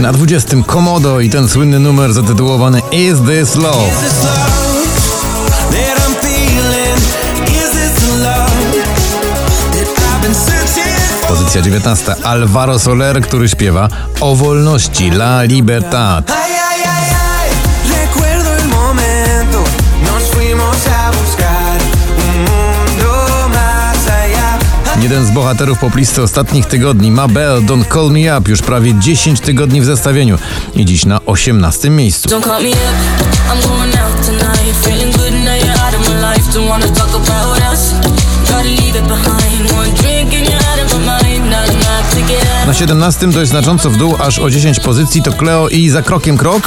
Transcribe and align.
Na 0.00 0.12
20 0.12 0.56
Komodo 0.66 1.20
i 1.20 1.30
ten 1.30 1.48
słynny 1.48 1.78
numer 1.78 2.12
zatytułowany 2.12 2.82
Is 2.92 3.14
This 3.28 3.54
Love. 3.54 3.90
Pozycja 11.28 11.62
19 11.62 12.14
Alvaro 12.24 12.78
Soler, 12.78 13.20
który 13.20 13.48
śpiewa 13.48 13.88
o 14.20 14.36
wolności 14.36 15.08
La 15.08 15.42
Libertad. 15.42 16.32
Jeden 25.10 25.26
z 25.26 25.30
bohaterów 25.30 25.78
poplisty 25.78 26.22
ostatnich 26.22 26.66
tygodni, 26.66 27.10
Mabel 27.10 27.62
Don't 27.62 27.94
Call 27.94 28.10
Me 28.10 28.38
Up, 28.38 28.50
już 28.50 28.62
prawie 28.62 28.94
10 28.94 29.40
tygodni 29.40 29.80
w 29.80 29.84
zestawieniu 29.84 30.38
i 30.74 30.84
dziś 30.84 31.04
na 31.04 31.20
18 31.26 31.90
miejscu. 31.90 32.28
Na 42.66 42.74
17 42.74 43.26
dość 43.26 43.50
znacząco 43.50 43.90
w 43.90 43.96
dół, 43.96 44.16
aż 44.18 44.38
o 44.38 44.50
10 44.50 44.80
pozycji 44.80 45.22
to 45.22 45.32
Cleo 45.32 45.68
i 45.68 45.88
za 45.88 46.02
krokiem 46.02 46.36
krok. 46.36 46.62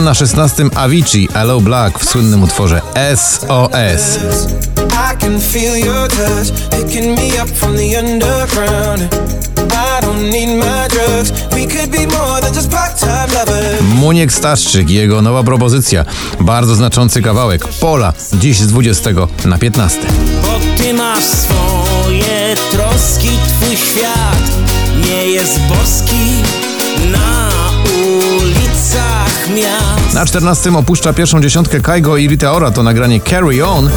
A 0.00 0.02
na 0.02 0.14
16 0.14 0.64
Avicii 0.74 1.28
Hello 1.32 1.60
Black 1.60 1.98
w 1.98 2.04
słynnym 2.04 2.42
utworze 2.42 2.80
SOS. 3.16 4.18
Muniek 13.94 14.32
Staszczyk 14.32 14.90
i 14.90 14.94
jego 14.94 15.22
nowa 15.22 15.42
propozycja. 15.42 16.04
Bardzo 16.40 16.74
znaczący 16.74 17.22
kawałek. 17.22 17.68
Pola. 17.68 18.12
Dziś 18.32 18.58
z 18.58 18.66
20 18.66 19.10
na 19.44 19.58
15. 19.58 19.98
Bo 20.42 20.82
ty 20.82 20.94
masz 20.94 21.24
swoje 21.24 22.54
troski, 22.70 23.30
twój 23.48 23.76
świat 23.76 24.50
nie 25.06 25.26
jest 25.26 25.60
boski 25.60 26.42
na 27.12 27.50
ulicach 27.84 28.59
miast. 29.50 30.14
Na 30.14 30.26
14 30.26 30.76
opuszcza 30.76 31.12
pierwszą 31.12 31.40
dziesiątkę 31.40 31.80
Kaigo 31.80 32.16
i 32.16 32.28
Rita 32.28 32.52
Ora 32.52 32.70
to 32.70 32.82
nagranie 32.82 33.20
Carry 33.20 33.64
On. 33.64 33.90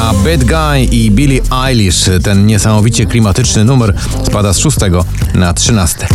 A 0.00 0.12
Bad 0.14 0.44
Guy 0.44 0.84
i 0.84 1.10
Billie 1.10 1.40
Eilish, 1.66 2.10
ten 2.22 2.46
niesamowicie 2.46 3.06
klimatyczny 3.06 3.64
numer, 3.64 3.94
spada 4.26 4.52
z 4.52 4.58
6 4.58 4.76
na 5.34 5.54
13. 5.54 6.06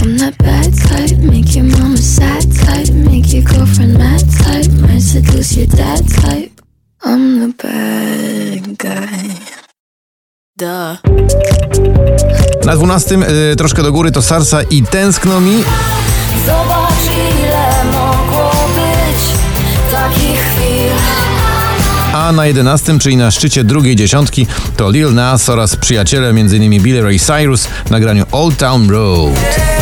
Na 12.66 12.76
12 12.76 13.16
y, 13.52 13.56
troszkę 13.56 13.84
do 13.84 13.92
góry 13.92 14.12
to 14.12 14.22
Sarsa 14.22 14.62
i 14.64 14.84
Tęskno 14.84 15.42
mi. 15.42 15.64
Zobacz 16.46 17.16
ile 17.40 17.92
mogło 17.92 18.52
być 18.76 19.22
takich 19.92 20.40
chwil. 20.40 20.92
A 22.14 22.32
na 22.32 22.46
11, 22.46 23.00
czyli 23.00 23.18
na 23.18 23.32
szczycie 23.32 23.64
drugiej 23.64 23.96
dziesiątki, 23.96 24.48
to 24.78 24.92
Lil 24.92 25.14
Nas 25.14 25.50
oraz 25.50 25.76
przyjaciele, 25.76 26.30
m.in. 26.30 26.84
Billy 26.84 27.02
Ray 27.02 27.20
Cyrus 27.20 27.68
w 27.86 27.90
nagraniu 27.92 28.26
Old 28.32 28.58
Town 28.58 28.90
Road. 28.90 29.77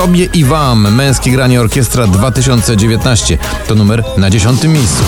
Sobie 0.00 0.24
i 0.24 0.44
Wam, 0.44 0.94
męskie 0.94 1.30
granie 1.30 1.60
orkiestra 1.60 2.06
2019. 2.06 3.38
To 3.68 3.74
numer 3.74 4.04
na 4.16 4.30
dziesiątym 4.30 4.72
miejscu. 4.72 5.02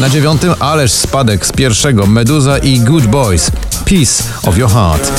Na 0.00 0.10
dziewiątym 0.10 0.54
ależ 0.60 0.92
spadek 0.92 1.46
z 1.46 1.52
pierwszego 1.52 2.06
Meduza 2.06 2.58
i 2.58 2.80
Good 2.80 3.06
Boys. 3.06 3.50
Peace 3.84 4.24
of 4.42 4.58
Your 4.58 4.70
Heart. 4.70 5.12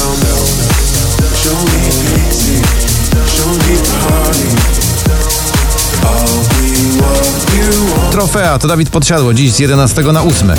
Trofea 8.19 8.59
to 8.59 8.68
Dawid 8.68 8.90
Podsiadło, 8.90 9.34
dziś 9.34 9.52
z 9.52 9.59
11 9.59 10.02
na 10.02 10.22
8. 10.22 10.52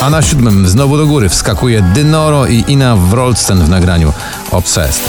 A 0.00 0.10
na 0.10 0.22
siódmym 0.22 0.68
znowu 0.68 0.96
do 0.96 1.06
góry 1.06 1.28
wskakuje 1.28 1.82
Dynoro 1.82 2.46
i 2.46 2.64
Ina 2.68 2.96
Wroldsten 2.96 3.64
w 3.64 3.68
nagraniu 3.68 4.12
Obsessed. 4.50 5.02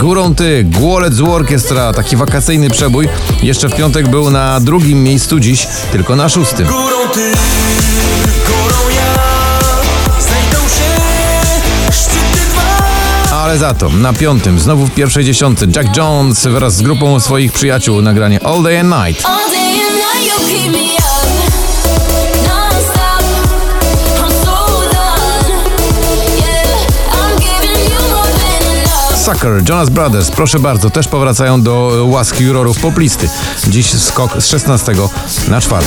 Górą 0.00 0.34
ty, 0.34 0.64
Głolec 0.64 1.14
z 1.14 1.20
Orkiestra, 1.20 1.92
taki 1.92 2.16
wakacyjny 2.16 2.70
przebój. 2.70 3.08
Jeszcze 3.42 3.68
w 3.68 3.74
piątek 3.74 4.08
był 4.08 4.30
na 4.30 4.60
drugim 4.60 5.02
miejscu, 5.02 5.40
dziś 5.40 5.68
tylko 5.92 6.16
na 6.16 6.28
szóstym. 6.28 6.66
Górą 6.66 7.08
ty, 7.14 7.32
górą 8.46 8.88
ja, 8.96 9.14
Ale 13.32 13.58
za 13.58 13.74
to 13.74 13.88
na 13.88 14.12
piątym, 14.12 14.58
znowu 14.58 14.86
w 14.86 14.90
pierwszej 14.90 15.24
dziesiątce, 15.24 15.66
Jack 15.76 15.96
Jones 15.96 16.46
wraz 16.46 16.76
z 16.76 16.82
grupą 16.82 17.20
swoich 17.20 17.52
przyjaciół 17.52 18.02
nagranie 18.02 18.44
All 18.44 18.62
Day 18.62 18.80
and 18.80 18.90
Night. 18.90 19.26
Sucker, 29.32 29.62
Jonas 29.68 29.90
Brothers, 29.90 30.30
proszę 30.30 30.58
bardzo, 30.58 30.90
też 30.90 31.08
powracają 31.08 31.62
do 31.62 32.04
łaski 32.08 32.44
jurorów 32.44 32.78
poplisty. 32.78 33.28
Dziś 33.68 33.86
skok 33.86 34.42
z 34.42 34.46
16 34.46 34.92
na 35.48 35.60
4. 35.60 35.84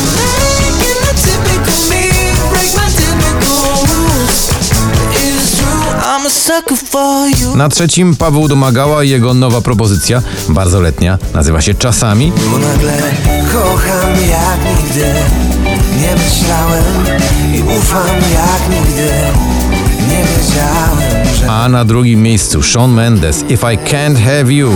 Na 7.56 7.70
trzecim 7.70 8.16
Paweł 8.16 8.48
Domagała 8.48 9.04
i 9.04 9.10
jego 9.10 9.34
nowa 9.34 9.62
propozycja, 9.62 10.22
bardzo 10.50 10.82
letnia, 10.82 11.18
nazywa 11.34 11.62
się 11.62 11.74
Czasami. 11.74 12.32
Bo 12.52 12.58
nagle 12.58 12.94
kocham 13.54 14.12
jak 14.30 14.78
nigdy, 14.78 15.14
nie 16.02 16.16
myślałem 16.16 16.84
i 17.56 17.78
ufam 17.78 18.16
jak 18.34 18.70
nigdy, 18.70 19.10
nie 20.10 20.24
wiedziałem. 20.24 20.93
A 21.50 21.70
na 21.70 21.86
drugim 21.86 22.22
miejscu 22.22 22.64
Shawn 22.64 22.94
Mendes 22.94 23.46
If 23.50 23.74
I 23.74 23.78
Can't 23.78 24.18
Have 24.18 24.54
You. 24.54 24.72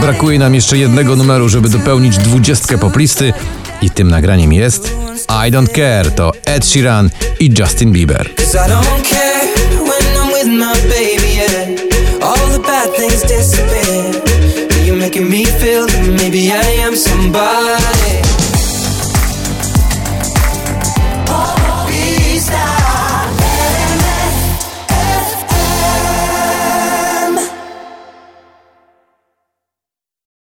Brakuje 0.00 0.38
nam 0.38 0.54
jeszcze 0.54 0.78
jednego 0.78 1.16
numeru, 1.16 1.48
żeby 1.48 1.68
dopełnić 1.68 2.18
dwudziestkę 2.18 2.78
poplisty 2.78 3.32
i 3.82 3.90
tym 3.90 4.08
nagraniem 4.08 4.52
jest 4.52 4.96
I 5.46 5.52
Don't 5.52 5.72
Care 5.74 6.10
to 6.10 6.32
Ed 6.44 6.66
Sheeran 6.66 7.10
i 7.40 7.54
Justin 7.58 7.92
Bieber. 7.92 8.30
making 14.98 15.30
me 15.30 15.46